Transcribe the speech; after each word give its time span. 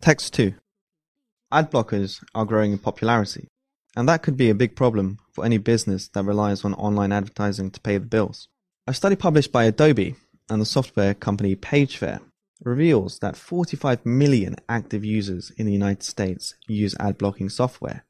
Text 0.00 0.32
2. 0.32 0.54
Ad 1.52 1.70
blockers 1.70 2.24
are 2.34 2.46
growing 2.46 2.72
in 2.72 2.78
popularity, 2.78 3.48
and 3.94 4.08
that 4.08 4.22
could 4.22 4.34
be 4.34 4.48
a 4.48 4.54
big 4.54 4.74
problem 4.74 5.18
for 5.30 5.44
any 5.44 5.58
business 5.58 6.08
that 6.08 6.24
relies 6.24 6.64
on 6.64 6.72
online 6.72 7.12
advertising 7.12 7.70
to 7.70 7.80
pay 7.82 7.98
the 7.98 8.06
bills. 8.06 8.48
A 8.86 8.94
study 8.94 9.14
published 9.14 9.52
by 9.52 9.64
Adobe 9.64 10.16
and 10.48 10.58
the 10.58 10.64
software 10.64 11.12
company 11.12 11.54
PageFair 11.54 12.20
reveals 12.64 13.18
that 13.18 13.36
45 13.36 14.06
million 14.06 14.56
active 14.70 15.04
users 15.04 15.50
in 15.58 15.66
the 15.66 15.72
United 15.72 16.02
States 16.02 16.54
use 16.66 16.96
ad 16.98 17.18
blocking 17.18 17.50
software, 17.50 18.06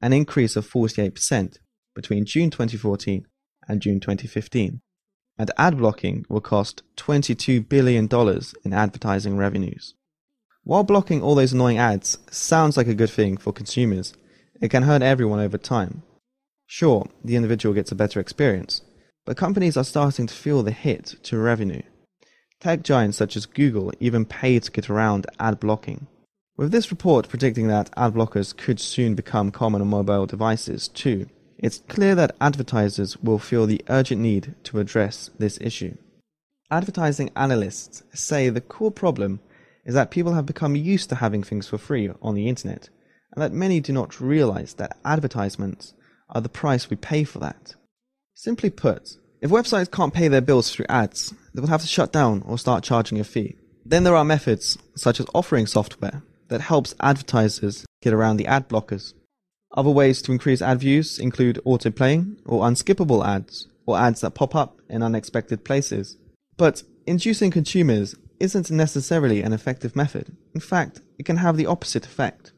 an 0.00 0.14
increase 0.14 0.56
of 0.56 0.66
48% 0.66 1.58
between 1.94 2.24
June 2.24 2.48
2014 2.48 3.26
and 3.68 3.82
June 3.82 4.00
2015. 4.00 4.80
And 5.36 5.50
ad 5.58 5.76
blocking 5.76 6.24
will 6.30 6.40
cost 6.40 6.84
$22 6.96 7.68
billion 7.68 8.08
in 8.64 8.72
advertising 8.72 9.36
revenues. 9.36 9.94
While 10.64 10.82
blocking 10.82 11.22
all 11.22 11.34
those 11.34 11.52
annoying 11.52 11.76
ads 11.76 12.16
sounds 12.30 12.78
like 12.78 12.88
a 12.88 12.94
good 12.94 13.10
thing 13.10 13.36
for 13.36 13.52
consumers, 13.52 14.14
it 14.62 14.70
can 14.70 14.84
hurt 14.84 15.02
everyone 15.02 15.38
over 15.38 15.58
time. 15.58 16.02
Sure, 16.66 17.06
the 17.22 17.36
individual 17.36 17.74
gets 17.74 17.92
a 17.92 17.94
better 17.94 18.18
experience, 18.18 18.80
but 19.26 19.36
companies 19.36 19.76
are 19.76 19.84
starting 19.84 20.26
to 20.26 20.34
feel 20.34 20.62
the 20.62 20.70
hit 20.70 21.16
to 21.24 21.36
revenue. 21.36 21.82
Tech 22.60 22.82
giants 22.82 23.18
such 23.18 23.36
as 23.36 23.44
Google 23.44 23.92
even 24.00 24.24
pay 24.24 24.58
to 24.58 24.70
get 24.70 24.88
around 24.88 25.26
ad 25.38 25.60
blocking. 25.60 26.06
With 26.56 26.72
this 26.72 26.90
report 26.90 27.28
predicting 27.28 27.68
that 27.68 27.90
ad 27.94 28.14
blockers 28.14 28.56
could 28.56 28.80
soon 28.80 29.14
become 29.14 29.50
common 29.50 29.82
on 29.82 29.88
mobile 29.88 30.24
devices 30.24 30.88
too, 30.88 31.26
it's 31.58 31.82
clear 31.88 32.14
that 32.14 32.36
advertisers 32.40 33.18
will 33.18 33.38
feel 33.38 33.66
the 33.66 33.84
urgent 33.90 34.22
need 34.22 34.54
to 34.64 34.78
address 34.78 35.28
this 35.38 35.58
issue. 35.60 35.96
Advertising 36.70 37.30
analysts 37.36 38.02
say 38.14 38.48
the 38.48 38.62
core 38.62 38.90
problem 38.90 39.40
is 39.84 39.94
that 39.94 40.10
people 40.10 40.34
have 40.34 40.46
become 40.46 40.76
used 40.76 41.08
to 41.10 41.16
having 41.16 41.42
things 41.42 41.68
for 41.68 41.78
free 41.78 42.10
on 42.22 42.34
the 42.34 42.48
internet, 42.48 42.88
and 43.32 43.42
that 43.42 43.52
many 43.52 43.80
do 43.80 43.92
not 43.92 44.20
realize 44.20 44.74
that 44.74 44.96
advertisements 45.04 45.94
are 46.30 46.40
the 46.40 46.48
price 46.48 46.88
we 46.88 46.96
pay 46.96 47.24
for 47.24 47.38
that. 47.40 47.74
Simply 48.34 48.70
put, 48.70 49.16
if 49.40 49.50
websites 49.50 49.90
can't 49.90 50.14
pay 50.14 50.28
their 50.28 50.40
bills 50.40 50.70
through 50.70 50.86
ads, 50.88 51.34
they 51.52 51.60
will 51.60 51.68
have 51.68 51.82
to 51.82 51.86
shut 51.86 52.12
down 52.12 52.42
or 52.46 52.58
start 52.58 52.82
charging 52.82 53.20
a 53.20 53.24
fee. 53.24 53.56
Then 53.84 54.04
there 54.04 54.16
are 54.16 54.24
methods, 54.24 54.78
such 54.96 55.20
as 55.20 55.26
offering 55.34 55.66
software, 55.66 56.22
that 56.48 56.62
helps 56.62 56.94
advertisers 57.00 57.84
get 58.00 58.14
around 58.14 58.38
the 58.38 58.46
ad 58.46 58.68
blockers. 58.68 59.12
Other 59.76 59.90
ways 59.90 60.22
to 60.22 60.32
increase 60.32 60.62
ad 60.62 60.80
views 60.80 61.18
include 61.18 61.60
autoplaying 61.66 62.36
or 62.46 62.62
unskippable 62.62 63.26
ads, 63.26 63.68
or 63.86 63.98
ads 63.98 64.22
that 64.22 64.34
pop 64.34 64.54
up 64.54 64.78
in 64.88 65.02
unexpected 65.02 65.64
places. 65.64 66.16
But 66.56 66.82
inducing 67.06 67.50
consumers 67.50 68.14
isn't 68.40 68.70
necessarily 68.70 69.42
an 69.42 69.52
effective 69.52 69.94
method. 69.94 70.36
In 70.54 70.60
fact, 70.60 71.00
it 71.18 71.26
can 71.26 71.36
have 71.38 71.56
the 71.56 71.66
opposite 71.66 72.06
effect. 72.06 72.52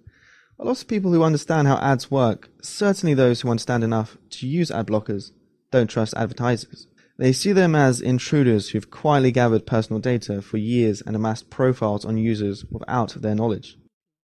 A 0.58 0.64
lot 0.64 0.80
of 0.80 0.88
people 0.88 1.12
who 1.12 1.22
understand 1.22 1.68
how 1.68 1.76
ads 1.76 2.10
work, 2.10 2.48
certainly 2.62 3.14
those 3.14 3.40
who 3.40 3.50
understand 3.50 3.84
enough 3.84 4.16
to 4.30 4.46
use 4.46 4.70
ad 4.70 4.86
blockers, 4.86 5.32
don't 5.70 5.90
trust 5.90 6.14
advertisers. 6.14 6.86
They 7.18 7.32
see 7.32 7.52
them 7.52 7.74
as 7.74 8.00
intruders 8.00 8.70
who've 8.70 8.90
quietly 8.90 9.32
gathered 9.32 9.66
personal 9.66 10.00
data 10.00 10.42
for 10.42 10.58
years 10.58 11.02
and 11.02 11.16
amassed 11.16 11.50
profiles 11.50 12.04
on 12.04 12.18
users 12.18 12.64
without 12.66 13.10
their 13.10 13.34
knowledge. 13.34 13.78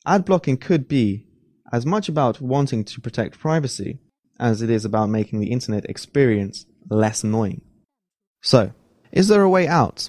Ad 0.06 0.24
blocking 0.24 0.56
could 0.56 0.88
be 0.88 1.26
as 1.72 1.84
much 1.84 2.08
about 2.08 2.41
wanting 2.41 2.84
to 2.84 3.00
protect 3.00 3.38
privacy 3.38 3.98
as 4.41 4.62
it 4.62 4.70
is 4.70 4.84
about 4.84 5.10
making 5.10 5.41
the 5.41 5.50
internet 5.50 5.84
experience 5.86 6.66
less 6.88 7.22
annoying. 7.22 7.60
So, 8.42 8.72
is 9.12 9.28
there 9.28 9.42
a 9.42 9.50
way 9.50 9.66
out? 9.66 10.08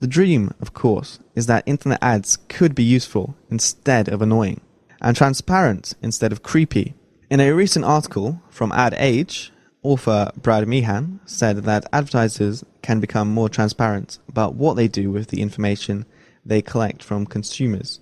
The 0.00 0.06
dream, 0.06 0.52
of 0.60 0.74
course, 0.74 1.18
is 1.34 1.46
that 1.46 1.64
internet 1.66 1.98
ads 2.02 2.36
could 2.48 2.74
be 2.74 2.84
useful 2.84 3.34
instead 3.50 4.08
of 4.08 4.20
annoying, 4.20 4.60
and 5.00 5.16
transparent 5.16 5.94
instead 6.02 6.32
of 6.32 6.42
creepy. 6.42 6.94
In 7.30 7.40
a 7.40 7.52
recent 7.52 7.84
article 7.84 8.42
from 8.50 8.72
Ad 8.72 8.94
Age, 8.98 9.52
author 9.82 10.30
Brad 10.36 10.68
Meehan 10.68 11.20
said 11.24 11.58
that 11.58 11.86
advertisers 11.92 12.64
can 12.82 13.00
become 13.00 13.32
more 13.32 13.48
transparent 13.48 14.18
about 14.28 14.54
what 14.54 14.74
they 14.74 14.88
do 14.88 15.10
with 15.10 15.28
the 15.28 15.40
information 15.40 16.04
they 16.44 16.60
collect 16.60 17.02
from 17.02 17.24
consumers. 17.24 18.00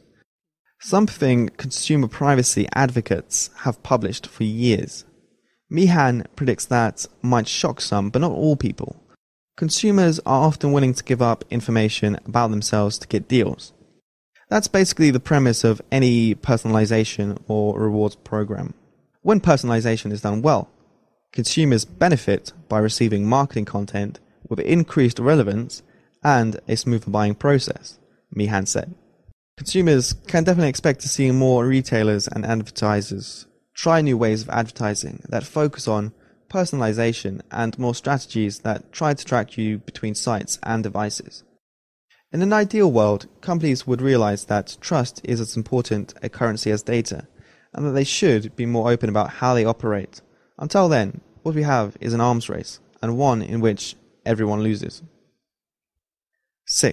Something 0.81 1.49
consumer 1.51 2.09
privacy 2.09 2.67
advocates 2.75 3.51
have 3.59 3.83
published 3.83 4.27
for 4.27 4.45
years. 4.45 5.05
Meehan 5.71 6.27
predicts 6.37 6.67
that 6.67 7.07
might 7.23 7.49
shock 7.49 7.81
some, 7.81 8.11
but 8.11 8.21
not 8.21 8.33
all 8.33 8.57
people. 8.57 9.01
Consumers 9.57 10.19
are 10.21 10.47
often 10.47 10.73
willing 10.73 10.95
to 10.95 11.05
give 11.05 11.23
up 11.23 11.45
information 11.49 12.19
about 12.27 12.51
themselves 12.51 12.99
to 12.99 13.07
get 13.07 13.29
deals. 13.29 13.73
That's 14.49 14.67
basically 14.67 15.11
the 15.11 15.21
premise 15.21 15.63
of 15.63 15.81
any 15.93 16.35
personalization 16.35 17.41
or 17.47 17.79
rewards 17.79 18.17
program. 18.17 18.75
When 19.23 19.41
personalization 19.41 20.11
is 20.11 20.23
done 20.23 20.43
well, 20.43 20.71
consumers 21.33 21.85
benefit 21.85 22.53
by 22.69 22.81
receiving 22.81 23.27
marketing 23.27 23.65
content 23.65 24.19
with 24.49 24.59
increased 24.61 25.19
relevance 25.21 25.83
and 26.23 26.59
a 26.67 26.77
smoother 26.77 27.11
buying 27.11 27.37
process, 27.37 27.99
Meehan 28.33 28.67
said. 28.67 28.95
Consumers 29.57 30.15
can 30.27 30.43
definitely 30.43 30.69
expect 30.69 31.01
to 31.01 31.09
see 31.09 31.31
more 31.31 31.65
retailers 31.65 32.27
and 32.27 32.45
advertisers 32.45 33.47
try 33.75 34.01
new 34.01 34.19
ways 34.19 34.43
of 34.43 34.51
advertising 34.51 35.23
that 35.29 35.45
focus 35.45 35.87
on 35.87 36.13
personalization, 36.55 37.41
and 37.51 37.79
more 37.79 37.97
strategies 37.97 38.61
that 38.61 38.93
try 38.93 39.13
to 39.13 39.25
track 39.25 39.59
you 39.59 39.79
between 39.79 40.15
sites 40.15 40.59
and 40.63 40.85
devices. 40.85 41.43
In 42.33 42.43
an 42.43 42.53
ideal 42.53 42.91
world, 42.91 43.27
companies 43.41 43.87
would 43.87 44.01
realize 44.01 44.45
that 44.45 44.77
trust 44.81 45.21
is 45.25 45.41
as 45.41 45.57
important 45.57 46.15
a 46.23 46.29
currency 46.29 46.71
as 46.71 46.83
data, 46.83 47.27
and 47.73 47.85
that 47.85 47.91
they 47.91 48.05
should 48.05 48.55
be 48.55 48.67
more 48.67 48.91
open 48.91 49.09
about 49.09 49.31
how 49.41 49.55
they 49.55 49.65
operate. 49.65 50.21
Until 50.59 50.89
then, 50.89 51.21
what 51.43 51.57
we 51.57 51.65
have 51.65 51.97
is 52.01 52.13
an 52.15 52.21
arms 52.21 52.49
race, 52.49 52.79
and 53.03 53.19
one 53.19 53.43
in 53.43 53.61
which 53.61 53.97
everyone 54.25 54.63
loses. 54.63 55.03
6. 56.67 56.93